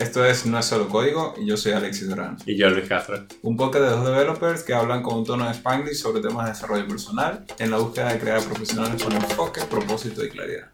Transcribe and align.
Esto 0.00 0.24
es 0.24 0.46
No 0.46 0.58
es 0.58 0.64
solo 0.64 0.88
código 0.88 1.34
y 1.36 1.44
yo 1.44 1.58
soy 1.58 1.72
Alexis 1.72 2.08
Durán. 2.08 2.38
Y 2.46 2.56
yo 2.56 2.70
Luis 2.70 2.88
Castro. 2.88 3.18
Un 3.42 3.58
podcast 3.58 3.84
de 3.84 3.90
dos 3.90 4.06
developers 4.06 4.62
que 4.62 4.72
hablan 4.72 5.02
con 5.02 5.18
un 5.18 5.26
tono 5.26 5.44
de 5.44 5.50
Spanglish 5.50 5.96
sobre 5.96 6.22
temas 6.22 6.46
de 6.46 6.52
desarrollo 6.52 6.88
personal 6.88 7.44
en 7.58 7.70
la 7.70 7.76
búsqueda 7.76 8.10
de 8.10 8.18
crear 8.18 8.42
profesionales 8.42 9.02
con 9.02 9.12
enfoque, 9.12 9.60
propósito 9.68 10.24
y 10.24 10.30
claridad. 10.30 10.68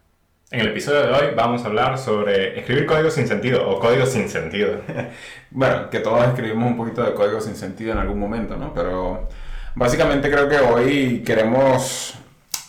En 0.49 0.61
el 0.61 0.69
episodio 0.69 1.01
de 1.01 1.11
hoy 1.11 1.35
vamos 1.35 1.61
a 1.61 1.65
hablar 1.65 1.97
sobre 1.97 2.57
escribir 2.57 2.85
código 2.85 3.11
sin 3.11 3.27
sentido 3.27 3.69
o 3.69 3.81
código 3.81 4.05
sin 4.05 4.29
sentido. 4.29 4.79
bueno, 5.51 5.89
que 5.89 5.99
todos 5.99 6.25
escribimos 6.25 6.71
un 6.71 6.77
poquito 6.77 7.03
de 7.03 7.13
código 7.13 7.41
sin 7.41 7.57
sentido 7.57 7.91
en 7.91 7.97
algún 7.97 8.19
momento, 8.19 8.55
¿no? 8.55 8.73
Pero 8.73 9.27
básicamente 9.75 10.31
creo 10.31 10.47
que 10.47 10.57
hoy 10.59 11.21
queremos 11.25 12.13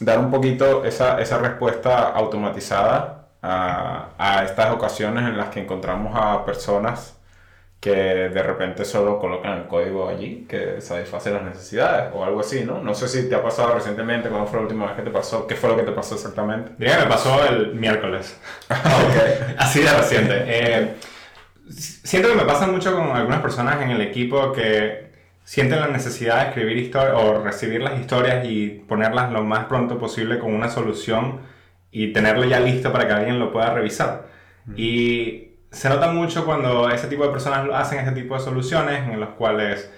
dar 0.01 0.19
un 0.19 0.33
poquito 0.33 0.85
esa, 0.85 1.21
esa 1.21 1.39
respuesta 1.39 2.09
automatizada 2.09 3.18
a, 3.43 4.11
a, 4.19 4.45
estas 4.45 4.73
ocasiones 4.73 5.25
en 5.29 5.37
las 5.37 5.49
que 5.49 5.61
encontramos 5.61 6.13
a 6.17 6.45
personas 6.45 7.19
que 7.81 7.91
de 7.93 8.43
repente 8.43 8.85
solo 8.85 9.21
colocan 9.21 9.59
el 9.59 9.67
código 9.67 10.09
allí, 10.09 10.47
que 10.49 10.81
satisface 10.81 11.31
las 11.31 11.45
necesidades 11.45 12.11
o 12.13 12.25
algo 12.25 12.41
así, 12.41 12.65
¿no? 12.65 12.83
No 12.83 12.93
sé 12.93 13.07
si 13.07 13.29
te 13.29 13.37
ha 13.37 13.43
pasado 13.43 13.75
recientemente, 13.75 14.29
cuando 14.29 14.49
fue 14.49 14.59
la 14.59 14.63
última 14.63 14.87
vez 14.87 14.97
que 14.97 15.03
te 15.03 15.11
pasó, 15.11 15.47
qué 15.47 15.55
fue 15.55 15.71
lo 15.71 15.77
que 15.77 15.85
te 15.85 15.93
pasó 15.93 16.17
exactamente. 16.17 16.73
Diría 16.77 16.99
me 16.99 17.07
pasó 17.07 17.47
el 17.47 17.75
miércoles. 17.75 18.37
okay. 18.65 19.55
Así 19.59 19.81
de 19.81 19.93
reciente. 19.93 20.43
Eh, 20.47 20.97
siento 21.71 22.31
que 22.31 22.35
me 22.35 22.45
pasa 22.45 22.67
mucho 22.67 22.93
con 22.97 23.17
algunas 23.17 23.41
personas 23.41 23.81
en 23.81 23.91
el 23.91 24.01
equipo 24.01 24.53
que 24.53 25.13
sienten 25.45 25.81
la 25.81 25.89
necesidad 25.89 26.43
de 26.43 26.49
escribir 26.49 26.77
historias 26.79 27.15
o 27.17 27.43
recibir 27.43 27.81
las 27.81 27.99
historias 28.01 28.45
y 28.45 28.71
ponerlas 28.89 29.31
lo 29.31 29.45
más 29.45 29.67
pronto 29.67 29.99
posible 29.99 30.41
con 30.41 30.53
una 30.53 30.69
solución 30.69 31.41
y 31.91 32.13
tenerlo 32.13 32.45
ya 32.45 32.61
listo 32.61 32.93
para 32.93 33.07
que 33.07 33.13
alguien 33.15 33.39
lo 33.39 33.53
pueda 33.53 33.73
revisar. 33.73 34.27
Y 34.77 35.49
se 35.71 35.89
nota 35.89 36.11
mucho 36.11 36.45
cuando 36.45 36.91
ese 36.91 37.09
tipo 37.09 37.25
de 37.25 37.31
personas 37.31 37.67
hacen 37.75 38.01
este 38.01 38.13
tipo 38.13 38.35
de 38.35 38.41
soluciones 38.41 39.09
en 39.09 39.19
los 39.19 39.31
cuales 39.31 39.91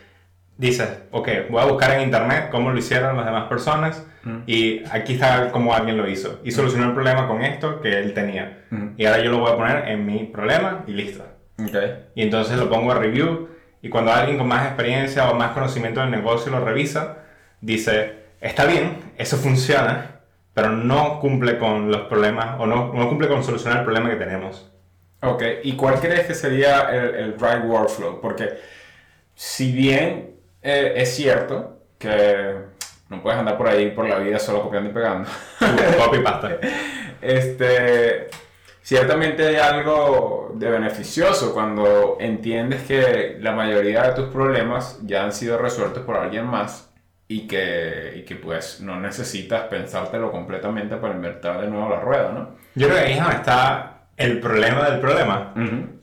dices, 0.56 0.88
ok, 1.10 1.28
voy 1.48 1.62
a 1.62 1.64
buscar 1.64 1.92
en 1.92 2.02
internet 2.02 2.48
cómo 2.50 2.70
lo 2.70 2.78
hicieron 2.78 3.16
las 3.16 3.24
demás 3.24 3.48
personas 3.48 4.06
y 4.46 4.82
aquí 4.90 5.14
está 5.14 5.50
cómo 5.50 5.74
alguien 5.74 5.96
lo 5.96 6.08
hizo. 6.08 6.40
Y 6.44 6.50
solucionó 6.50 6.86
el 6.86 6.92
problema 6.92 7.26
con 7.26 7.42
esto 7.42 7.80
que 7.80 7.98
él 7.98 8.12
tenía. 8.14 8.64
Y 8.96 9.06
ahora 9.06 9.22
yo 9.22 9.30
lo 9.30 9.38
voy 9.38 9.52
a 9.52 9.56
poner 9.56 9.88
en 9.88 10.06
mi 10.06 10.24
problema 10.24 10.84
y 10.86 10.92
listo. 10.92 11.24
Okay. 11.58 12.06
Y 12.14 12.22
entonces 12.22 12.58
lo 12.58 12.70
pongo 12.70 12.92
a 12.92 12.94
review 12.94 13.48
y 13.82 13.88
cuando 13.88 14.12
alguien 14.12 14.38
con 14.38 14.48
más 14.48 14.66
experiencia 14.66 15.30
o 15.30 15.34
más 15.34 15.52
conocimiento 15.52 16.00
del 16.00 16.10
negocio 16.10 16.52
lo 16.52 16.64
revisa, 16.64 17.18
dice, 17.60 18.14
está 18.40 18.66
bien, 18.66 18.98
eso 19.16 19.36
funciona, 19.36 20.19
pero 20.60 20.72
no 20.72 21.18
cumple 21.20 21.58
con 21.58 21.90
los 21.90 22.02
problemas 22.02 22.60
o 22.60 22.66
no, 22.66 22.92
no 22.92 23.08
cumple 23.08 23.28
con 23.28 23.42
solucionar 23.42 23.78
el 23.78 23.84
problema 23.84 24.10
que 24.10 24.16
tenemos. 24.16 24.70
Ok, 25.22 25.42
¿y 25.62 25.74
cuál 25.74 25.98
crees 26.00 26.26
que 26.26 26.34
sería 26.34 26.90
el, 26.90 27.14
el 27.14 27.32
right 27.32 27.64
workflow? 27.64 28.20
Porque 28.20 28.58
si 29.34 29.72
bien 29.72 30.36
eh, 30.60 30.92
es 30.96 31.16
cierto 31.16 31.78
que 31.98 32.56
no 33.08 33.22
puedes 33.22 33.38
andar 33.38 33.56
por 33.56 33.68
ahí 33.68 33.90
por 33.92 34.06
la 34.06 34.18
vida 34.18 34.38
solo 34.38 34.62
copiando 34.62 34.90
y 34.90 34.92
pegando. 34.92 35.30
Copy 36.04 36.18
pasta. 36.22 36.58
Este, 37.22 38.28
ciertamente 38.82 39.46
hay 39.46 39.56
algo 39.56 40.52
de 40.56 40.68
beneficioso 40.68 41.54
cuando 41.54 42.18
entiendes 42.20 42.82
que 42.82 43.38
la 43.40 43.52
mayoría 43.52 44.02
de 44.02 44.12
tus 44.12 44.26
problemas 44.26 44.98
ya 45.04 45.24
han 45.24 45.32
sido 45.32 45.56
resueltos 45.56 46.02
por 46.04 46.18
alguien 46.18 46.44
más 46.44 46.89
y 47.30 47.46
que, 47.46 48.14
y 48.16 48.22
que 48.22 48.34
pues 48.34 48.80
no 48.80 48.98
necesitas 48.98 49.62
pensártelo 49.68 50.32
completamente 50.32 50.96
para 50.96 51.14
invertir 51.14 51.52
de 51.52 51.68
nuevo 51.68 51.88
la 51.88 52.00
rueda, 52.00 52.32
¿no? 52.32 52.56
Yo 52.74 52.88
creo 52.88 52.98
que 52.98 53.06
ahí 53.06 53.18
está 53.36 54.00
el 54.16 54.40
problema 54.40 54.90
del 54.90 54.98
problema, 54.98 55.54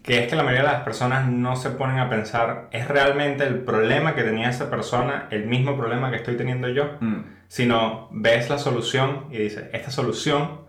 que 0.03 0.23
es 0.23 0.30
que 0.30 0.38
la 0.38 0.44
mayoría 0.44 0.66
de 0.66 0.72
las 0.72 0.83
personas 0.83 1.28
no 1.28 1.58
se 1.58 1.72
ponen 1.72 2.00
a 2.00 2.09
pensar, 2.09 2.70
¿es 2.72 2.88
realmente 2.88 3.44
el 3.44 3.55
problema 3.55 4.16
que 4.16 4.23
tenía 4.23 4.49
esa 4.49 4.70
persona 4.70 5.27
el 5.30 5.48
mismo 5.48 5.76
problema 5.76 6.11
que 6.11 6.15
estoy 6.15 6.38
teniendo 6.38 6.70
yo? 6.70 6.95
Mm. 7.02 7.23
Sino 7.49 8.08
ves 8.14 8.49
la 8.49 8.58
solución 8.58 9.26
y 9.30 9.38
dices, 9.39 9.65
esta 9.73 9.92
solución 9.92 10.61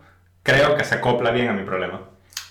creo 0.43 0.75
que 0.75 0.83
se 0.83 0.95
acopla 0.95 1.31
bien 1.31 1.47
a 1.47 1.53
mi 1.53 1.63
problema. 1.63 2.01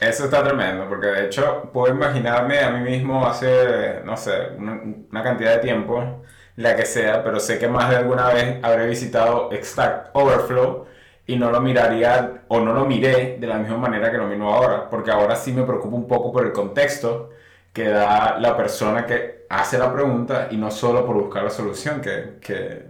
Eso 0.01 0.25
está 0.25 0.43
tremendo, 0.43 0.89
porque 0.89 1.09
de 1.09 1.27
hecho 1.27 1.69
puedo 1.75 1.93
imaginarme 1.93 2.61
a 2.61 2.71
mí 2.71 2.89
mismo 2.89 3.27
hace, 3.27 4.01
no 4.07 4.17
sé, 4.17 4.33
una, 4.57 4.81
una 5.11 5.23
cantidad 5.23 5.57
de 5.57 5.59
tiempo 5.59 6.23
la 6.59 6.75
que 6.75 6.85
sea, 6.87 7.23
pero 7.23 7.39
sé 7.39 7.57
que 7.59 7.69
más 7.69 7.89
de 7.89 7.97
alguna 7.97 8.31
vez 8.31 8.59
habré 8.65 8.89
visitado 8.89 9.49
Stack 9.53 10.11
Overflow 10.13 10.87
y 11.25 11.37
no 11.37 11.53
lo 11.53 11.61
miraría 11.61 12.43
o 12.49 12.59
no 12.59 12.73
lo 12.73 12.85
miré 12.85 13.37
de 13.39 13.47
la 13.47 13.59
misma 13.59 13.77
manera 13.77 14.11
que 14.11 14.17
lo 14.17 14.27
miro 14.27 14.53
ahora, 14.53 14.91
porque 14.91 15.13
ahora 15.13 15.37
sí 15.37 15.53
me 15.53 15.63
preocupa 15.63 15.95
un 15.95 16.09
poco 16.09 16.33
por 16.33 16.45
el 16.45 16.53
contexto 16.53 17.31
que 17.73 17.89
da 17.89 18.39
la 18.41 18.57
persona 18.57 19.07
que 19.07 19.47
hace 19.49 19.79
la 19.79 19.93
pregunta 19.93 20.49
y 20.51 20.57
no 20.57 20.73
solo 20.73 21.07
por 21.07 21.15
buscar 21.15 21.45
la 21.45 21.51
solución, 21.51 22.01
que, 22.01 22.39
que, 22.41 22.87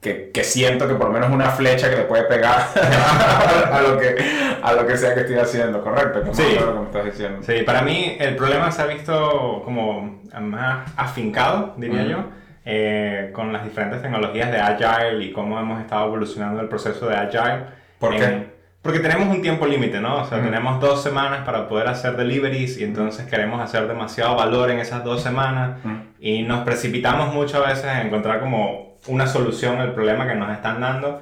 que, 0.00 0.30
que 0.30 0.44
siento 0.44 0.86
que 0.86 0.94
por 0.94 1.08
lo 1.08 1.12
menos 1.12 1.30
una 1.32 1.50
flecha 1.50 1.90
que 1.90 1.96
le 1.96 2.04
puede 2.04 2.22
pegar 2.24 2.68
a, 3.72 3.80
lo 3.82 3.98
que, 3.98 4.16
a 4.62 4.72
lo 4.74 4.86
que 4.86 4.96
sea 4.96 5.12
que 5.14 5.22
estoy 5.22 5.38
haciendo, 5.38 5.82
¿correcto? 5.82 6.20
Como 6.20 6.34
sí, 6.34 6.44
que 6.44 6.64
me 6.64 6.84
estás 6.84 7.04
diciendo. 7.04 7.42
sí, 7.42 7.64
para 7.64 7.82
mí 7.82 8.16
el 8.20 8.36
problema 8.36 8.70
se 8.70 8.82
ha 8.82 8.86
visto 8.86 9.62
como 9.64 10.22
más 10.40 10.88
afincado, 10.96 11.74
diría 11.76 12.04
yo 12.04 12.39
eh, 12.64 13.30
con 13.32 13.52
las 13.52 13.64
diferentes 13.64 14.02
tecnologías 14.02 14.50
de 14.50 14.58
Agile 14.58 15.24
y 15.24 15.32
cómo 15.32 15.58
hemos 15.58 15.80
estado 15.80 16.06
evolucionando 16.06 16.60
el 16.60 16.68
proceso 16.68 17.08
de 17.08 17.16
Agile. 17.16 17.64
¿Por 17.98 18.16
qué? 18.16 18.60
Porque 18.82 19.00
tenemos 19.00 19.28
un 19.28 19.42
tiempo 19.42 19.66
límite, 19.66 20.00
¿no? 20.00 20.22
O 20.22 20.24
sea, 20.24 20.40
tenemos 20.42 20.80
dos 20.80 21.02
semanas 21.02 21.44
para 21.44 21.68
poder 21.68 21.86
hacer 21.88 22.16
deliveries 22.16 22.78
y 22.78 22.84
entonces 22.84 23.26
queremos 23.26 23.60
hacer 23.60 23.86
demasiado 23.86 24.36
valor 24.36 24.70
en 24.70 24.78
esas 24.78 25.04
dos 25.04 25.22
semanas 25.22 25.78
y 26.18 26.44
nos 26.44 26.64
precipitamos 26.64 27.34
muchas 27.34 27.66
veces 27.66 27.84
en 27.84 28.06
encontrar 28.06 28.40
como 28.40 28.96
una 29.06 29.26
solución 29.26 29.80
al 29.80 29.92
problema 29.92 30.26
que 30.26 30.34
nos 30.34 30.50
están 30.50 30.80
dando 30.80 31.20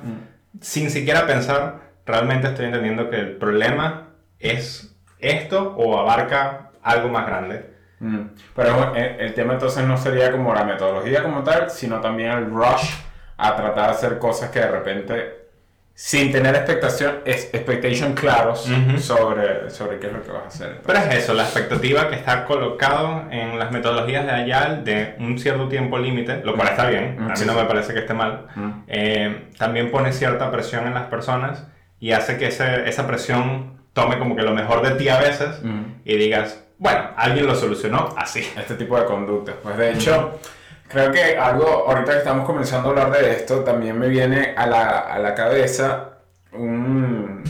sin 0.61 0.91
siquiera 0.91 1.27
pensar, 1.27 1.93
realmente 2.07 2.49
estoy 2.49 2.67
entendiendo 2.67 3.11
que 3.11 3.17
el 3.17 3.37
problema 3.37 4.09
es 4.39 4.97
esto 5.19 5.75
o 5.77 5.99
abarca 5.99 6.71
algo 6.83 7.09
más 7.09 7.27
grande. 7.27 7.78
Pero 8.55 8.95
el, 8.95 9.35
tema 9.35 9.55
entonces 9.55 9.85
no 9.85 9.97
sería 9.97 10.31
como 10.31 10.55
la 10.55 10.65
metodología 10.65 11.23
como 11.23 11.43
tal, 11.43 11.71
sino 11.71 12.01
también 12.01 12.31
el 12.31 12.51
rush 12.51 12.91
a 13.37 13.57
tratar 13.57 13.87
de 13.87 13.91
hacer 13.91 14.19
cosas 14.19 14.51
que 14.51 14.61
de 14.61 14.69
repente, 14.69 15.49
sin 15.95 16.31
tener 16.31 16.55
expectación, 16.55 17.19
expectation 17.25 18.15
claros 18.15 18.69
sobre, 18.99 19.71
sobre 19.71 19.99
qué 19.99 20.09
es 20.09 20.13
lo 20.13 20.23
que 20.23 20.31
vas 20.31 20.45
a 20.45 20.47
hacer. 20.47 20.81
Pero 20.87 20.99
es 20.99 21.15
eso, 21.17 21.35
la 21.35 21.43
expectativa 21.43 22.09
que 22.09 22.17
está 22.17 22.45
colocado 22.45 23.25
en 23.31 23.59
las 23.59 23.73
metodologías 23.73 24.25
de 24.27 24.33
Agile 24.33 24.83
de 24.83 25.17
un 25.19 25.39
cierto 25.39 25.69
tiempo 25.69 25.99
límite, 25.99 26.41
lo 26.45 26.55
cual 26.55 26.69
está 26.69 26.89
bien, 26.89 27.19
a 27.21 27.35
mí 27.35 27.47
no 27.47 27.55
me 27.55 27.65
parece 27.65 27.93
que 27.95 28.01
esté 28.01 28.15
mal, 28.15 28.47
eh, 28.87 29.49
también 29.59 29.91
pone 29.91 30.13
cierta 30.13 30.51
presión 30.51 30.87
en 30.87 30.95
las 30.95 31.07
personas 31.07 31.67
y 31.99 32.13
hace 32.13 32.39
que 32.39 32.47
ese, 32.47 32.89
esa 32.89 33.09
presión 33.09 33.79
tome 33.93 34.19
como 34.19 34.37
que 34.37 34.43
lo 34.43 34.55
mejor 34.55 34.83
de 34.83 34.95
ti 34.95 35.09
a 35.09 35.19
veces 35.19 35.61
y 36.05 36.17
digas, 36.17 36.65
bueno, 36.79 37.11
alguien 37.17 37.47
lo 37.47 37.55
solucionó 37.55 38.15
así. 38.17 38.41
Este 38.57 38.75
tipo 38.75 38.99
de 38.99 39.05
conductas. 39.05 39.57
Pues 39.63 39.77
de 39.77 39.93
hecho, 39.93 40.39
creo 40.89 41.13
que 41.13 41.37
algo, 41.37 41.67
ahorita 41.89 42.13
que 42.13 42.19
estamos 42.19 42.47
comenzando 42.47 42.89
a 42.89 42.91
hablar 42.93 43.11
de 43.11 43.33
esto, 43.33 43.61
también 43.65 43.99
me 43.99 44.09
viene 44.09 44.55
a 44.57 44.67
la, 44.67 45.01
a 45.01 45.19
la 45.19 45.35
cabeza 45.35 46.19
un, 46.53 47.43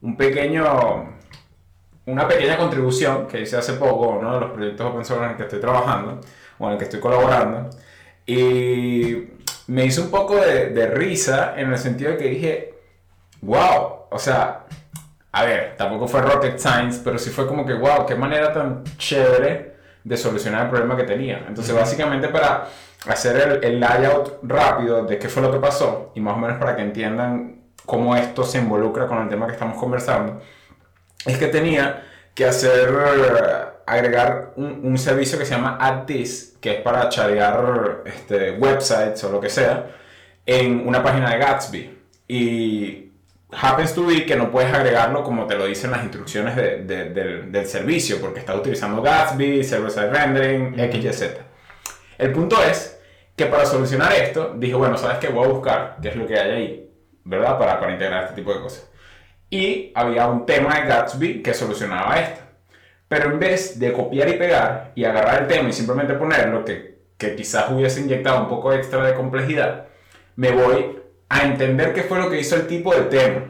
un 0.00 0.16
pequeño 0.16 1.14
una 2.06 2.28
pequeña 2.28 2.56
contribución 2.56 3.26
que 3.26 3.40
hice 3.40 3.56
hace 3.56 3.74
poco, 3.74 4.08
uno 4.10 4.34
de 4.34 4.40
los 4.40 4.50
proyectos 4.50 4.86
open 4.86 5.04
source 5.04 5.24
en 5.24 5.30
el 5.30 5.36
que 5.36 5.44
estoy 5.44 5.60
trabajando, 5.60 6.20
o 6.58 6.66
en 6.66 6.72
el 6.72 6.78
que 6.78 6.84
estoy 6.84 7.00
colaborando, 7.00 7.70
y 8.26 9.28
me 9.68 9.86
hizo 9.86 10.02
un 10.02 10.10
poco 10.10 10.36
de, 10.36 10.70
de 10.70 10.86
risa 10.86 11.54
en 11.56 11.72
el 11.72 11.78
sentido 11.78 12.10
de 12.12 12.16
que 12.18 12.28
dije, 12.28 12.74
wow, 13.40 14.06
o 14.10 14.18
sea, 14.18 14.66
a 15.34 15.44
ver, 15.44 15.74
tampoco 15.76 16.06
fue 16.06 16.22
rocket 16.22 16.58
science, 16.58 17.00
pero 17.02 17.18
sí 17.18 17.30
fue 17.30 17.48
como 17.48 17.66
que, 17.66 17.74
wow, 17.74 18.06
qué 18.06 18.14
manera 18.14 18.52
tan 18.52 18.84
chévere 18.96 19.74
de 20.04 20.16
solucionar 20.16 20.66
el 20.66 20.70
problema 20.70 20.96
que 20.96 21.02
tenía. 21.02 21.44
Entonces, 21.48 21.74
básicamente 21.74 22.28
para 22.28 22.68
hacer 23.08 23.58
el, 23.64 23.80
layout 23.80 24.38
rápido 24.44 25.04
de 25.04 25.18
qué 25.18 25.28
fue 25.28 25.42
lo 25.42 25.50
que 25.50 25.58
pasó 25.58 26.12
y 26.14 26.20
más 26.20 26.36
o 26.36 26.38
menos 26.38 26.58
para 26.58 26.76
que 26.76 26.82
entiendan 26.82 27.62
cómo 27.84 28.14
esto 28.14 28.44
se 28.44 28.58
involucra 28.58 29.08
con 29.08 29.22
el 29.22 29.28
tema 29.28 29.46
que 29.46 29.54
estamos 29.54 29.76
conversando, 29.76 30.40
es 31.26 31.36
que 31.36 31.48
tenía 31.48 32.04
que 32.32 32.44
hacer, 32.44 32.94
agregar 33.86 34.52
un, 34.54 34.96
servicio 34.98 35.36
que 35.36 35.46
se 35.46 35.56
llama 35.56 35.78
AddThis, 35.80 36.58
que 36.60 36.76
es 36.76 36.80
para 36.80 37.08
charear 37.08 38.04
este, 38.04 38.52
websites 38.52 39.24
o 39.24 39.32
lo 39.32 39.40
que 39.40 39.50
sea, 39.50 39.86
en 40.46 40.86
una 40.86 41.02
página 41.02 41.30
de 41.30 41.38
Gatsby. 41.38 41.98
Y 42.28 43.03
happens 43.60 43.94
to 43.94 44.06
be 44.06 44.26
que 44.26 44.36
no 44.36 44.50
puedes 44.50 44.72
agregarlo 44.72 45.22
como 45.22 45.46
te 45.46 45.54
lo 45.56 45.66
dicen 45.66 45.90
las 45.90 46.02
instrucciones 46.02 46.56
de, 46.56 46.84
del, 46.84 47.52
del, 47.52 47.66
servicio, 47.66 48.20
porque 48.20 48.40
está 48.40 48.54
utilizando 48.54 49.02
Gatsby, 49.02 49.64
server-side 49.64 50.10
rendering, 50.10 50.74
XYZ. 50.76 51.22
El 52.18 52.32
punto 52.32 52.62
es 52.62 53.00
que 53.36 53.46
para 53.46 53.66
solucionar 53.66 54.12
esto, 54.12 54.54
dije, 54.56 54.74
bueno, 54.74 54.96
¿sabes 54.96 55.18
qué? 55.18 55.28
Voy 55.28 55.44
a 55.44 55.52
buscar 55.52 55.96
qué 56.00 56.08
es 56.08 56.16
lo 56.16 56.26
que 56.26 56.38
hay 56.38 56.50
ahí, 56.50 56.90
¿verdad? 57.24 57.58
Para, 57.58 57.80
para 57.80 57.92
integrar 57.92 58.24
este 58.24 58.36
tipo 58.36 58.54
de 58.54 58.60
cosas. 58.60 58.90
Y 59.50 59.92
había 59.94 60.26
un 60.26 60.46
tema 60.46 60.80
de 60.80 60.86
Gatsby 60.86 61.42
que 61.42 61.54
solucionaba 61.54 62.18
esto. 62.18 62.40
Pero 63.08 63.30
en 63.30 63.38
vez 63.38 63.78
de 63.78 63.92
copiar 63.92 64.28
y 64.28 64.34
pegar 64.34 64.92
y 64.94 65.04
agarrar 65.04 65.42
el 65.42 65.48
tema 65.48 65.68
y 65.68 65.72
simplemente 65.72 66.14
ponerlo, 66.14 66.64
que, 66.64 66.98
que 67.16 67.36
quizás 67.36 67.70
hubiese 67.70 68.00
inyectado 68.00 68.40
un 68.40 68.48
poco 68.48 68.72
extra 68.72 69.04
de 69.04 69.14
complejidad, 69.14 69.86
me 70.36 70.50
voy 70.50 71.03
a 71.34 71.42
entender 71.42 71.92
qué 71.92 72.04
fue 72.04 72.18
lo 72.18 72.30
que 72.30 72.38
hizo 72.38 72.54
el 72.54 72.66
tipo 72.68 72.94
de 72.94 73.02
tema. 73.02 73.42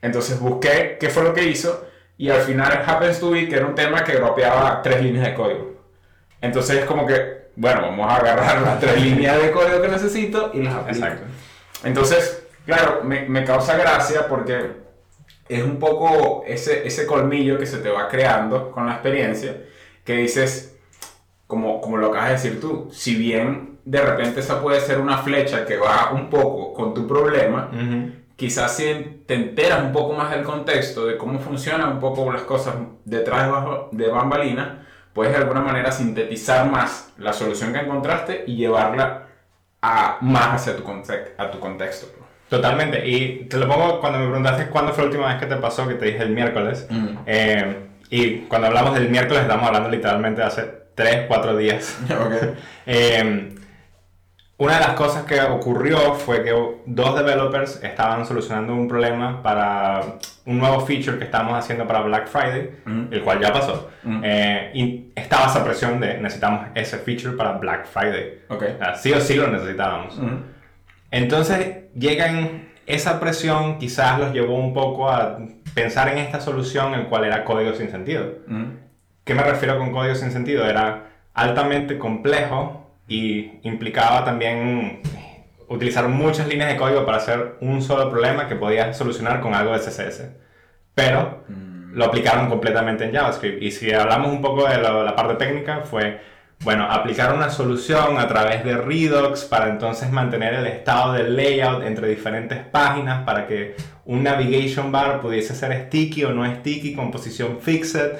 Entonces 0.00 0.40
busqué 0.40 0.96
qué 0.98 1.10
fue 1.10 1.22
lo 1.22 1.34
que 1.34 1.44
hizo 1.44 1.86
y 2.16 2.30
al 2.30 2.40
final 2.40 2.82
happens 2.86 3.20
to 3.20 3.30
be 3.30 3.48
que 3.48 3.56
era 3.56 3.66
un 3.66 3.74
tema 3.74 4.02
que 4.04 4.14
dropeaba 4.14 4.80
tres 4.82 5.02
líneas 5.02 5.26
de 5.26 5.34
código. 5.34 5.74
Entonces 6.40 6.78
es 6.78 6.84
como 6.86 7.06
que, 7.06 7.48
bueno, 7.56 7.82
vamos 7.82 8.10
a 8.10 8.16
agarrar 8.16 8.62
las 8.62 8.80
tres 8.80 9.00
líneas 9.02 9.40
de 9.40 9.50
código 9.50 9.82
que 9.82 9.88
necesito 9.88 10.50
y 10.54 10.62
las 10.62 10.74
aplico. 10.74 11.06
Exacto. 11.06 11.26
Entonces, 11.84 12.46
claro, 12.64 13.02
me, 13.04 13.28
me 13.28 13.44
causa 13.44 13.76
gracia 13.76 14.26
porque 14.26 14.84
es 15.48 15.62
un 15.62 15.78
poco 15.78 16.44
ese, 16.46 16.86
ese 16.86 17.06
colmillo 17.06 17.58
que 17.58 17.66
se 17.66 17.78
te 17.78 17.90
va 17.90 18.08
creando 18.08 18.70
con 18.70 18.86
la 18.86 18.94
experiencia, 18.94 19.62
que 20.04 20.16
dices, 20.16 20.73
como, 21.46 21.80
como 21.80 21.96
lo 21.96 22.08
acabas 22.08 22.28
de 22.28 22.34
decir 22.34 22.60
tú, 22.60 22.88
si 22.92 23.14
bien 23.14 23.78
de 23.84 24.00
repente 24.00 24.40
esa 24.40 24.62
puede 24.62 24.80
ser 24.80 24.98
una 24.98 25.18
flecha 25.18 25.66
que 25.66 25.76
va 25.76 26.10
un 26.12 26.30
poco 26.30 26.72
con 26.72 26.94
tu 26.94 27.06
problema, 27.06 27.70
quizás 28.36 28.76
si 28.76 29.22
te 29.26 29.34
enteras 29.34 29.82
un 29.82 29.92
poco 29.92 30.14
más 30.14 30.30
del 30.30 30.42
contexto, 30.42 31.06
de 31.06 31.16
cómo 31.16 31.38
funcionan 31.38 31.92
un 31.92 32.00
poco 32.00 32.32
las 32.32 32.42
cosas 32.42 32.74
detrás 33.04 33.50
de 33.92 34.08
bambalina, 34.08 34.86
puedes 35.12 35.32
de 35.32 35.38
alguna 35.38 35.60
manera 35.60 35.92
sintetizar 35.92 36.70
más 36.70 37.12
la 37.18 37.32
solución 37.32 37.72
que 37.72 37.80
encontraste 37.80 38.44
y 38.46 38.56
llevarla 38.56 39.28
a, 39.80 40.18
más 40.22 40.54
hacia 40.54 40.76
tu, 40.76 40.84
a 41.38 41.50
tu 41.50 41.60
contexto. 41.60 42.06
Totalmente. 42.48 43.06
Y 43.08 43.46
te 43.46 43.56
lo 43.58 43.68
pongo 43.68 44.00
cuando 44.00 44.18
me 44.18 44.26
preguntaste 44.26 44.68
cuándo 44.68 44.92
fue 44.92 45.04
la 45.04 45.10
última 45.10 45.28
vez 45.28 45.38
que 45.38 45.46
te 45.46 45.56
pasó, 45.56 45.86
que 45.86 45.94
te 45.94 46.06
dije 46.06 46.22
el 46.22 46.30
miércoles. 46.30 46.86
Mm. 46.90 47.06
Eh, 47.26 47.76
y 48.10 48.38
cuando 48.40 48.68
hablamos 48.68 48.94
del 48.94 49.08
miércoles 49.08 49.42
estamos 49.42 49.66
hablando 49.66 49.88
literalmente 49.88 50.40
de 50.40 50.46
hace 50.46 50.83
3, 50.94 51.26
4 51.28 51.56
días. 51.56 51.98
Eh, 52.86 53.54
una 54.56 54.74
de 54.74 54.80
las 54.80 54.94
cosas 54.94 55.24
que 55.24 55.40
ocurrió 55.40 56.14
fue 56.14 56.44
que 56.44 56.52
dos 56.86 57.16
developers 57.16 57.82
estaban 57.82 58.24
solucionando 58.24 58.72
un 58.72 58.86
problema 58.86 59.42
para 59.42 60.18
un 60.46 60.58
nuevo 60.58 60.80
feature 60.86 61.18
que 61.18 61.24
estábamos 61.24 61.58
haciendo 61.58 61.86
para 61.88 62.02
Black 62.02 62.28
Friday, 62.28 62.70
mm. 62.84 63.06
el 63.10 63.22
cual 63.22 63.40
ya 63.40 63.52
pasó. 63.52 63.90
Mm. 64.04 64.20
Eh, 64.22 64.70
y 64.74 65.12
estaba 65.16 65.46
esa 65.46 65.64
presión 65.64 65.98
de 65.98 66.18
necesitamos 66.18 66.68
ese 66.74 66.98
feature 66.98 67.36
para 67.36 67.52
Black 67.52 67.86
Friday. 67.86 68.42
Okay. 68.48 68.76
sí 68.96 69.12
o 69.12 69.20
sí 69.20 69.34
lo 69.34 69.48
necesitábamos. 69.48 70.20
Entonces 71.10 71.90
llegan, 71.96 72.68
esa 72.86 73.18
presión 73.18 73.78
quizás 73.78 74.20
los 74.20 74.32
llevó 74.32 74.54
un 74.54 74.72
poco 74.72 75.10
a 75.10 75.38
pensar 75.74 76.08
en 76.10 76.18
esta 76.18 76.40
solución, 76.40 76.94
el 76.94 77.06
cual 77.06 77.24
era 77.24 77.44
código 77.44 77.74
sin 77.74 77.90
sentido. 77.90 78.34
¿Qué 79.24 79.34
me 79.34 79.42
refiero 79.42 79.78
con 79.78 79.90
código 79.90 80.14
sin 80.14 80.30
sentido? 80.30 80.66
Era 80.66 81.08
altamente 81.32 81.98
complejo 81.98 82.90
y 83.08 83.58
implicaba 83.62 84.24
también 84.24 85.00
utilizar 85.68 86.08
muchas 86.08 86.46
líneas 86.46 86.68
de 86.68 86.76
código 86.76 87.06
para 87.06 87.16
hacer 87.16 87.56
un 87.60 87.80
solo 87.80 88.10
problema 88.10 88.48
que 88.48 88.54
podías 88.54 88.96
solucionar 88.96 89.40
con 89.40 89.54
algo 89.54 89.72
de 89.72 89.78
CSS. 89.78 90.28
Pero 90.94 91.42
mm. 91.48 91.94
lo 91.94 92.04
aplicaron 92.04 92.48
completamente 92.48 93.04
en 93.04 93.12
JavaScript. 93.12 93.62
Y 93.62 93.70
si 93.70 93.92
hablamos 93.92 94.30
un 94.30 94.42
poco 94.42 94.68
de 94.68 94.78
la 94.78 95.16
parte 95.16 95.34
técnica, 95.34 95.80
fue 95.80 96.20
bueno, 96.64 96.84
aplicar 96.84 97.34
una 97.34 97.50
solución 97.50 98.18
a 98.18 98.26
través 98.26 98.64
de 98.64 98.76
Redux 98.76 99.44
para 99.44 99.68
entonces 99.68 100.10
mantener 100.10 100.54
el 100.54 100.66
estado 100.66 101.12
del 101.12 101.36
layout 101.36 101.82
entre 101.84 102.08
diferentes 102.08 102.58
páginas 102.58 103.24
para 103.24 103.46
que 103.46 103.76
un 104.06 104.22
navigation 104.22 104.90
bar 104.90 105.20
pudiese 105.20 105.54
ser 105.54 105.86
sticky 105.86 106.24
o 106.24 106.32
no 106.32 106.46
sticky 106.56 106.94
con 106.94 107.10
posición 107.10 107.60
fixed 107.60 108.12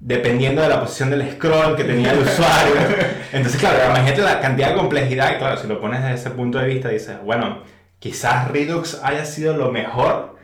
dependiendo 0.00 0.62
de 0.62 0.68
la 0.68 0.80
posición 0.80 1.10
del 1.10 1.30
scroll 1.32 1.76
que 1.76 1.84
tenía 1.84 2.12
el 2.12 2.20
usuario. 2.20 2.74
Entonces, 3.32 3.60
claro, 3.60 3.78
imagínate 3.90 4.22
la 4.22 4.40
cantidad 4.40 4.70
de 4.70 4.74
complejidad 4.74 5.34
y 5.34 5.38
claro, 5.38 5.56
si 5.56 5.66
lo 5.66 5.80
pones 5.80 6.02
desde 6.02 6.14
ese 6.14 6.30
punto 6.30 6.58
de 6.58 6.66
vista 6.66 6.88
dices, 6.88 7.16
bueno, 7.22 7.62
quizás 7.98 8.48
Redux 8.48 9.00
haya 9.02 9.24
sido 9.24 9.56
lo 9.56 9.70
mejor. 9.70 10.36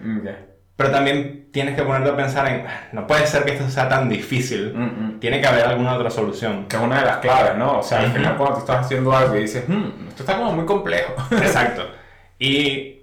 Pero 0.77 0.91
también 0.91 1.51
tienes 1.53 1.77
que 1.77 1.85
ponerte 1.85 2.11
a 2.11 2.17
pensar 2.17 2.49
en, 2.49 2.65
no 2.93 3.07
puede 3.07 3.27
ser 3.29 3.45
que 3.45 3.53
esto 3.53 3.71
sea 3.71 3.89
tan 3.89 4.09
difícil, 4.09 4.75
mm, 4.75 4.83
mm. 4.83 5.21
tiene 5.21 5.41
que 5.41 5.47
haber 5.47 5.65
alguna 5.65 5.95
otra 5.95 6.11
solución. 6.11 6.67
Que 6.67 6.77
es 6.77 6.83
una 6.83 6.99
de 6.99 7.07
las 7.07 7.19
claves, 7.19 7.57
¿no? 7.57 7.79
O 7.79 7.83
sea, 7.83 8.01
al 8.01 8.11
final 8.11 8.37
cuando 8.37 8.57
tú 8.57 8.61
estás 8.63 8.85
haciendo 8.85 9.17
algo 9.17 9.37
y 9.37 9.43
dices, 9.43 9.65
hmm, 9.69 10.09
esto 10.09 10.25
está 10.25 10.37
como 10.37 10.53
muy 10.53 10.67
complejo. 10.67 11.15
Exacto. 11.31 11.87
Y 12.37 13.01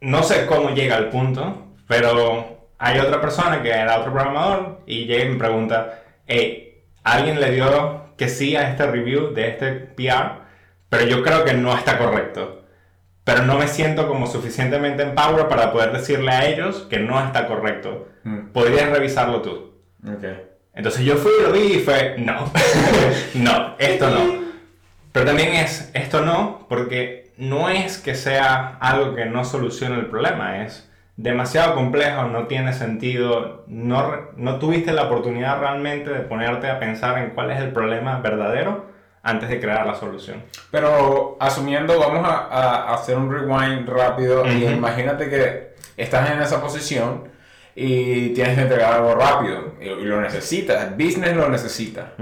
no 0.00 0.22
sé 0.22 0.46
cómo 0.46 0.70
llega 0.70 0.96
al 0.96 1.08
punto, 1.10 1.66
pero 1.88 2.53
hay 2.78 2.98
otra 2.98 3.20
persona 3.20 3.62
que 3.62 3.70
era 3.70 3.98
otro 3.98 4.12
programador 4.12 4.80
y 4.86 5.06
llega 5.06 5.24
y 5.24 5.28
me 5.30 5.38
pregunta, 5.38 6.02
hey, 6.26 6.82
alguien 7.02 7.40
le 7.40 7.50
dio 7.52 8.14
que 8.16 8.28
sí 8.28 8.56
a 8.56 8.70
este 8.70 8.86
review 8.86 9.32
de 9.32 9.48
este 9.48 9.72
PR, 9.72 10.42
pero 10.88 11.04
yo 11.04 11.22
creo 11.22 11.44
que 11.44 11.54
no 11.54 11.76
está 11.76 11.98
correcto 11.98 12.64
pero 13.24 13.42
no 13.42 13.58
me 13.58 13.66
siento 13.68 14.06
como 14.06 14.26
suficientemente 14.26 15.02
en 15.02 15.14
power 15.14 15.48
para 15.48 15.72
poder 15.72 15.92
decirle 15.92 16.30
a 16.30 16.46
ellos 16.46 16.86
que 16.90 16.98
no 16.98 17.18
está 17.24 17.46
correcto. 17.46 18.08
Mm. 18.22 18.48
Podrías 18.52 18.90
revisarlo 18.90 19.40
tú. 19.40 19.72
Okay. 20.16 20.42
Entonces 20.74 21.04
yo 21.04 21.16
fui 21.16 21.32
y 21.40 21.42
lo 21.42 21.52
vi 21.52 21.76
y 21.76 21.80
fue, 21.80 22.16
no, 22.18 22.52
no, 23.34 23.74
esto 23.78 24.10
no. 24.10 24.44
Pero 25.10 25.24
también 25.24 25.54
es, 25.54 25.90
esto 25.94 26.20
no, 26.20 26.66
porque 26.68 27.32
no 27.38 27.70
es 27.70 27.96
que 27.96 28.14
sea 28.14 28.76
algo 28.80 29.14
que 29.14 29.24
no 29.24 29.44
solucione 29.44 29.98
el 29.98 30.06
problema, 30.06 30.62
es 30.62 30.90
demasiado 31.16 31.74
complejo, 31.74 32.24
no 32.24 32.46
tiene 32.46 32.72
sentido, 32.72 33.64
no, 33.66 34.32
no 34.36 34.58
tuviste 34.58 34.92
la 34.92 35.04
oportunidad 35.04 35.60
realmente 35.60 36.10
de 36.10 36.20
ponerte 36.20 36.68
a 36.68 36.80
pensar 36.80 37.18
en 37.18 37.30
cuál 37.30 37.50
es 37.50 37.60
el 37.60 37.72
problema 37.72 38.18
verdadero 38.20 38.86
antes 39.22 39.48
de 39.48 39.60
crear 39.60 39.86
la 39.86 39.94
solución. 39.94 40.42
Pero 40.70 41.36
asumiendo, 41.40 41.98
vamos 41.98 42.26
a, 42.28 42.92
hacer 42.94 43.16
un 43.16 43.32
rewind 43.32 43.88
rápido 43.88 44.46
y 44.46 44.64
imagínate 44.66 45.30
que 45.30 45.74
estás 45.96 46.30
en 46.30 46.42
esa 46.42 46.60
posición 46.60 47.28
y 47.74 48.30
tienes 48.34 48.56
que 48.56 48.62
entregar 48.62 48.92
algo 48.92 49.14
rápido 49.14 49.74
y, 49.80 50.04
lo 50.04 50.20
necesitas, 50.20 50.84
el 50.84 50.94
business 50.94 51.34
lo 51.36 51.48
necesita. 51.48 52.12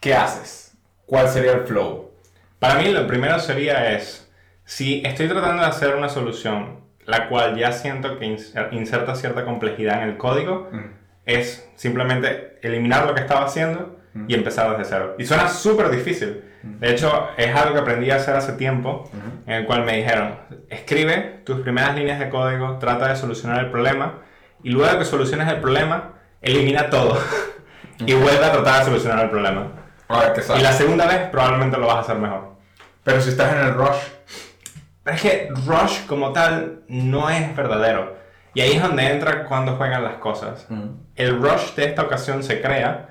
¿Qué 0.00 0.14
haces? 0.14 0.76
¿Cuál 1.06 1.28
sería 1.28 1.52
el 1.52 1.66
flow? 1.66 2.10
Para 2.58 2.76
mí 2.76 2.88
lo 2.88 3.06
primero 3.06 3.38
sería 3.38 3.92
es, 3.92 4.28
si 4.64 5.02
estoy 5.04 5.28
tratando 5.28 5.62
de 5.62 5.68
hacer 5.68 5.94
una 5.94 6.08
solución 6.08 6.80
la 7.06 7.28
cual 7.28 7.56
ya 7.56 7.72
siento 7.72 8.18
que 8.18 8.36
inserta 8.72 9.14
cierta 9.14 9.44
complejidad 9.44 10.02
en 10.02 10.10
el 10.10 10.16
código, 10.16 10.70
es 11.24 11.70
simplemente 11.76 12.58
eliminar 12.62 13.06
lo 13.06 13.14
que 13.14 13.20
estaba 13.20 13.44
haciendo 13.44 13.98
y 14.28 14.34
empezar 14.34 14.76
desde 14.76 14.90
cero. 14.90 15.14
Y 15.18 15.24
suena 15.24 15.48
súper 15.48 15.90
difícil. 15.90 16.44
De 16.62 16.92
hecho, 16.92 17.28
es 17.36 17.54
algo 17.54 17.74
que 17.74 17.80
aprendí 17.80 18.10
a 18.10 18.16
hacer 18.16 18.36
hace 18.36 18.52
tiempo, 18.52 19.10
en 19.46 19.52
el 19.52 19.66
cual 19.66 19.84
me 19.84 19.96
dijeron, 19.96 20.36
escribe 20.68 21.40
tus 21.44 21.60
primeras 21.60 21.96
líneas 21.96 22.20
de 22.20 22.28
código, 22.28 22.78
trata 22.78 23.08
de 23.08 23.16
solucionar 23.16 23.64
el 23.64 23.70
problema, 23.70 24.20
y 24.62 24.70
luego 24.70 24.98
que 24.98 25.04
soluciones 25.04 25.48
el 25.48 25.60
problema, 25.60 26.12
elimina 26.40 26.88
todo 26.88 27.18
y 27.98 28.14
vuelve 28.14 28.44
a 28.44 28.52
tratar 28.52 28.80
de 28.80 28.84
solucionar 28.84 29.24
el 29.24 29.30
problema. 29.30 29.72
y 30.58 30.62
la 30.62 30.72
segunda 30.72 31.06
vez 31.06 31.28
probablemente 31.30 31.78
lo 31.78 31.86
vas 31.86 31.96
a 31.96 32.00
hacer 32.00 32.16
mejor. 32.16 32.52
Pero 33.02 33.20
si 33.20 33.30
estás 33.30 33.52
en 33.52 33.58
el 33.60 33.74
rush. 33.74 33.96
Pero 35.04 35.16
es 35.16 35.22
que 35.22 35.48
rush 35.66 36.06
como 36.06 36.32
tal 36.32 36.82
no 36.88 37.28
es 37.28 37.54
verdadero. 37.56 38.16
Y 38.54 38.60
ahí 38.60 38.72
es 38.72 38.82
donde 38.82 39.10
entra 39.10 39.44
cuando 39.44 39.76
juegan 39.76 40.04
las 40.04 40.16
cosas. 40.16 40.68
El 41.16 41.40
rush 41.40 41.74
de 41.74 41.86
esta 41.86 42.02
ocasión 42.02 42.42
se 42.42 42.60
crea 42.60 43.08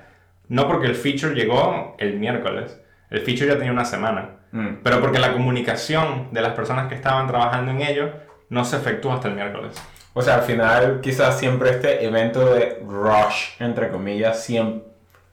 no 0.48 0.68
porque 0.68 0.86
el 0.86 0.94
feature 0.94 1.34
llegó 1.34 1.96
el 1.98 2.18
miércoles, 2.18 2.78
el 3.10 3.20
feature 3.20 3.48
ya 3.48 3.56
tenía 3.56 3.72
una 3.72 3.86
semana, 3.86 4.36
mm. 4.52 4.82
pero 4.82 5.00
porque 5.00 5.18
la 5.18 5.32
comunicación 5.32 6.28
de 6.30 6.42
las 6.42 6.52
personas 6.52 6.88
que 6.88 6.94
estaban 6.94 7.26
trabajando 7.26 7.70
en 7.70 7.80
ello 7.80 8.12
no 8.50 8.64
se 8.64 8.76
efectuó 8.76 9.12
hasta 9.14 9.28
el 9.28 9.34
miércoles. 9.34 9.74
O 10.12 10.20
sea, 10.20 10.36
al 10.36 10.42
final 10.42 11.00
quizás 11.00 11.38
siempre 11.38 11.70
este 11.70 12.04
evento 12.04 12.54
de 12.54 12.82
rush, 12.86 13.52
entre 13.60 13.88
comillas, 13.88 14.44
siempre, 14.44 14.91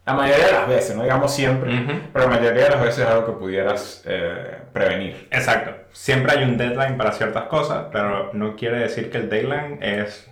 la 0.09 0.15
mayoría 0.15 0.45
de 0.47 0.51
las 0.53 0.67
veces, 0.67 0.95
no 0.95 1.03
digamos 1.03 1.33
siempre, 1.33 1.71
pero 2.11 2.25
la 2.25 2.31
mayoría 2.39 2.63
de 2.63 2.69
las 2.71 2.81
veces 2.81 2.99
es 2.99 3.05
algo 3.05 3.25
que 3.25 3.31
pudieras 3.33 4.03
eh, 4.05 4.57
prevenir. 4.73 5.27
Exacto. 5.31 5.71
Siempre 5.91 6.31
hay 6.31 6.43
un 6.43 6.57
deadline 6.57 6.97
para 6.97 7.11
ciertas 7.11 7.43
cosas, 7.43 7.85
pero 7.91 8.31
no 8.33 8.55
quiere 8.55 8.79
decir 8.79 9.11
que 9.11 9.17
el 9.17 9.29
deadline 9.29 9.77
es 9.81 10.29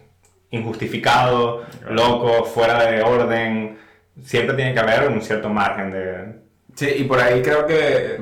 injustificado, 0.50 1.66
loco, 1.90 2.46
fuera 2.46 2.90
de 2.90 3.02
orden 3.02 3.78
siempre 4.24 4.56
tiene 4.56 4.74
que 4.74 4.80
haber 4.80 5.10
un 5.10 5.22
cierto 5.22 5.50
margen 5.50 5.92
de... 5.92 6.48
Sí, 6.76 6.90
y 6.98 7.04
por 7.04 7.20
ahí 7.20 7.42
creo 7.42 7.66
que... 7.66 8.20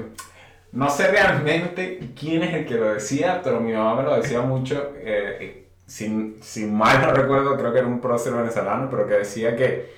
No 0.72 0.90
sé 0.90 1.08
realmente 1.08 2.00
quién 2.20 2.44
es 2.44 2.54
el 2.54 2.66
que 2.66 2.76
lo 2.76 2.94
decía, 2.94 3.40
pero 3.42 3.62
mi 3.62 3.72
mamá 3.72 3.96
me 3.96 4.04
lo 4.04 4.22
decía 4.22 4.42
mucho. 4.42 4.94
Eh, 4.98 5.70
sin, 5.86 6.36
mal 6.74 7.02
no 7.02 7.12
recuerdo, 7.12 7.56
creo 7.56 7.72
que 7.72 7.80
era 7.80 7.88
un 7.88 8.02
prócer 8.02 8.34
venezolano, 8.34 8.90
pero 8.90 9.08
que 9.08 9.14
decía 9.14 9.56
que 9.56 9.94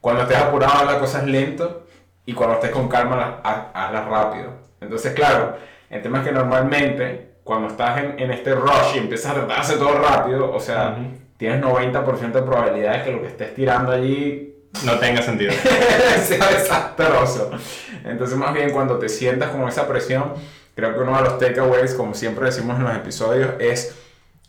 cuando 0.00 0.22
estés 0.22 0.38
apurado 0.38 0.84
las 0.84 0.96
cosas 0.96 1.24
lento 1.24 1.86
y 2.24 2.32
cuando 2.34 2.56
estés 2.56 2.70
con 2.70 2.88
calma 2.88 3.40
hazlas 3.42 4.06
rápido. 4.06 4.52
Entonces, 4.80 5.12
claro, 5.12 5.56
el 5.90 6.02
tema 6.02 6.18
es 6.18 6.24
que 6.24 6.32
normalmente 6.32 7.28
cuando 7.42 7.68
estás 7.68 7.98
en, 7.98 8.18
en 8.18 8.30
este 8.30 8.54
rush 8.54 8.94
y 8.94 8.98
empiezas 8.98 9.36
a 9.36 9.60
hacer 9.60 9.78
todo 9.78 9.98
rápido, 9.98 10.52
o 10.52 10.60
sea, 10.60 10.98
tienes 11.38 11.62
90% 11.62 12.32
de 12.32 12.42
probabilidades 12.42 13.04
que 13.04 13.12
lo 13.12 13.22
que 13.22 13.28
estés 13.28 13.54
tirando 13.54 13.92
allí 13.92 14.54
no 14.84 14.98
tenga 14.98 15.22
sentido. 15.22 15.52
sea 16.24 16.50
desastroso. 16.50 17.50
Entonces, 18.04 18.36
más 18.36 18.52
bien, 18.52 18.70
cuando 18.70 18.98
te 18.98 19.08
sientas 19.08 19.50
con 19.50 19.66
esa 19.66 19.88
presión, 19.88 20.34
creo 20.74 20.94
que 20.94 21.00
uno 21.00 21.16
de 21.16 21.22
los 21.22 21.38
takeaways, 21.38 21.94
como 21.94 22.14
siempre 22.14 22.46
decimos 22.46 22.76
en 22.76 22.84
los 22.84 22.94
episodios, 22.94 23.52
es 23.58 23.96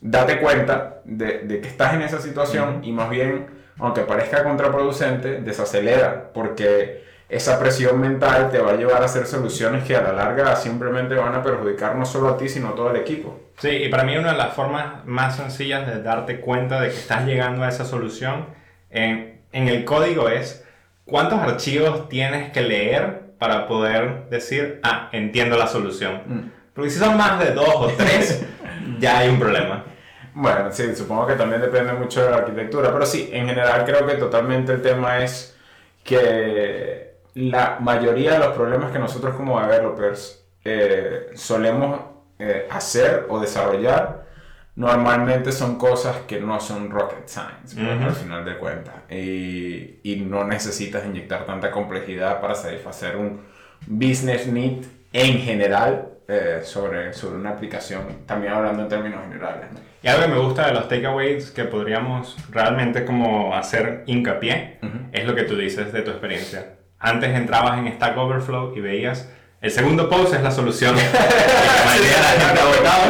date 0.01 0.39
cuenta 0.39 1.01
de, 1.06 1.39
de 1.39 1.62
que 1.62 1.68
estás 1.68 1.94
en 1.94 2.01
esa 2.01 2.20
situación 2.20 2.82
y 2.84 2.91
más 2.91 3.10
bien, 3.10 3.48
aunque 3.79 4.01
parezca 4.01 4.43
contraproducente, 4.43 5.41
desacelera, 5.41 6.31
porque 6.33 7.03
esa 7.29 7.59
presión 7.59 8.00
mental 8.00 8.50
te 8.50 8.59
va 8.59 8.71
a 8.71 8.75
llevar 8.75 9.01
a 9.01 9.05
hacer 9.05 9.25
soluciones 9.25 9.83
que 9.83 9.95
a 9.95 10.01
la 10.01 10.13
larga 10.13 10.55
simplemente 10.55 11.15
van 11.15 11.36
a 11.36 11.43
perjudicar 11.43 11.95
no 11.95 12.05
solo 12.05 12.29
a 12.29 12.38
ti, 12.38 12.50
sino 12.50 12.69
a 12.69 12.75
todo 12.75 12.91
el 12.91 12.98
equipo. 12.98 13.39
Sí, 13.57 13.69
y 13.69 13.89
para 13.89 14.03
mí 14.03 14.17
una 14.17 14.31
de 14.31 14.38
las 14.38 14.53
formas 14.53 15.05
más 15.05 15.38
sencillas 15.38 15.86
de 15.86 16.01
darte 16.01 16.39
cuenta 16.39 16.81
de 16.81 16.89
que 16.89 16.95
estás 16.95 17.25
llegando 17.25 17.63
a 17.63 17.69
esa 17.69 17.86
solución 17.86 18.48
en, 18.89 19.41
en 19.51 19.67
el 19.67 19.86
código 19.86 20.27
es 20.27 20.65
cuántos 21.05 21.39
archivos 21.39 22.09
tienes 22.09 22.51
que 22.51 22.62
leer 22.62 23.29
para 23.38 23.67
poder 23.67 24.27
decir, 24.29 24.79
ah, 24.83 25.09
entiendo 25.12 25.57
la 25.57 25.67
solución. 25.67 26.21
Mm. 26.25 26.51
Porque 26.74 26.89
si 26.89 27.00
son 27.00 27.17
más 27.17 27.39
de 27.39 27.51
dos 27.51 27.75
o 27.75 27.88
tres, 27.98 28.45
ya 29.00 29.19
hay 29.19 29.29
un 29.29 29.39
problema. 29.39 29.86
Bueno, 30.33 30.71
sí, 30.71 30.95
supongo 30.95 31.27
que 31.27 31.36
también 31.36 31.62
depende 31.62 31.93
mucho 31.93 32.24
de 32.24 32.31
la 32.31 32.38
arquitectura, 32.38 32.91
pero 32.91 33.05
sí, 33.05 33.29
en 33.31 33.48
general 33.48 33.86
creo 33.86 34.05
que 34.05 34.15
totalmente 34.15 34.71
el 34.74 34.81
tema 34.81 35.24
es 35.24 35.57
que 36.03 37.19
la 37.36 37.77
mayoría 37.79 38.33
de 38.33 38.39
los 38.39 38.55
problemas 38.55 38.91
que 38.91 39.00
nosotros 39.00 39.36
como 39.36 39.59
developers 39.62 40.45
eh, 40.63 41.29
solemos 41.36 42.00
eh, 42.38 42.67
hacer 42.69 43.25
o 43.29 43.39
desarrollar 43.39 44.27
normalmente 44.75 45.51
son 45.51 45.77
cosas 45.77 46.15
que 46.27 46.39
no 46.39 46.59
son 46.59 46.89
rocket 46.89 47.27
science, 47.27 47.75
pues, 47.75 48.01
al 48.01 48.15
final 48.15 48.45
de 48.45 48.57
cuentas. 48.57 48.95
Y, 49.09 50.00
y, 50.03 50.25
no 50.25 50.45
necesitas 50.45 51.05
inyectar 51.05 51.45
tanta 51.45 51.69
complejidad 51.69 52.39
para 52.39 52.55
satisfacer 52.55 53.17
un 53.17 53.41
business 53.88 54.48
need 54.48 54.86
en 55.12 55.39
general 55.39 56.18
eh, 56.29 56.62
sobre, 56.63 57.12
sobre 57.13 57.36
una 57.36 57.50
aplicación, 57.50 58.25
también 58.25 58.53
hablando 58.53 58.83
en 58.83 58.89
términos 58.89 59.21
generales. 59.27 59.65
Y 60.01 60.07
algo 60.07 60.24
que 60.24 60.29
me 60.29 60.39
gusta 60.39 60.67
de 60.67 60.74
los 60.74 60.88
takeaways 60.88 61.51
que 61.51 61.65
podríamos 61.65 62.38
realmente 62.50 63.03
como 63.03 63.53
hacer 63.53 64.03
hincapié 64.05 64.79
es 65.12 65.25
lo 65.25 65.36
que 65.36 65.43
tú 65.43 65.57
dices 65.57 65.91
de 65.91 66.03
tu 66.03 66.12
experiencia 66.12 66.79
antes 67.00 67.33
entrabas 67.36 67.79
en 67.79 67.91
Stack 67.93 68.17
Overflow 68.17 68.74
y 68.75 68.81
veías 68.81 69.29
el 69.62 69.71
segundo 69.71 70.07
post 70.07 70.33
es 70.33 70.41
la 70.41 70.51
solución. 70.51 70.95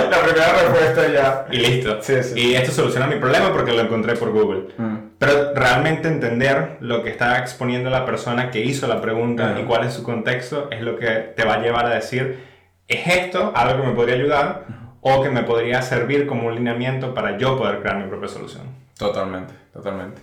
la, 0.10 0.22
primera 0.24 0.54
respuesta 0.54 1.08
ya. 1.14 1.46
Y 1.52 1.58
listo. 1.58 2.00
Y 2.36 2.56
esto 2.56 2.72
soluciona 2.72 3.06
mi 3.06 3.18
problema 3.18 3.54
porque 3.54 3.72
lo 3.72 3.82
encontré 3.82 4.16
por 4.16 4.32
Google. 4.32 4.70
Mm. 4.76 4.96
Pero 5.20 5.54
realmente 5.54 6.08
entender 6.08 6.78
lo 6.80 7.04
que 7.04 7.12
está 7.12 7.38
exponiendo 7.38 7.92
la 7.92 8.04
persona 8.04 8.50
que 8.50 8.66
hizo 8.66 8.88
la 8.88 9.00
pregunta 9.00 9.58
y 9.62 9.66
cuál 9.66 9.86
es 9.86 9.94
su 9.94 10.02
contexto 10.02 10.70
es 10.72 10.82
lo 10.82 10.96
que 10.96 11.34
te 11.36 11.46
va 11.46 11.54
a 11.56 11.62
llevar 11.62 11.86
a 11.86 11.90
decir, 11.90 12.49
¿es 12.90 13.08
esto 13.08 13.54
algo 13.56 13.82
que 13.82 13.88
me 13.88 13.94
podría 13.94 14.16
ayudar 14.16 14.66
o 15.00 15.24
que 15.24 15.30
me 15.30 15.44
podría 15.44 15.82
servir 15.82 16.28
como 16.28 16.48
un 16.48 16.56
lineamiento 16.56 17.14
para 17.14 17.38
yo 17.38 17.58
poder 17.58 17.80
crear 17.80 17.98
mi 17.98 18.10
propia 18.10 18.28
solución? 18.28 18.64
Totalmente, 18.98 19.54
totalmente. 19.72 20.22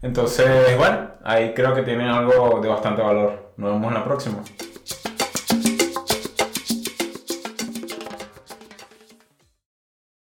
Entonces, 0.00 0.78
bueno, 0.78 1.10
ahí 1.24 1.52
creo 1.52 1.74
que 1.74 1.82
tienen 1.82 2.08
algo 2.08 2.60
de 2.60 2.68
bastante 2.68 3.02
valor. 3.02 3.52
Nos 3.56 3.72
vemos 3.72 3.88
en 3.88 3.94
la 3.94 4.04
próxima. 4.04 4.38